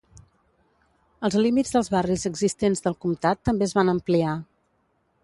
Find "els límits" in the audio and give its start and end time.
1.27-1.75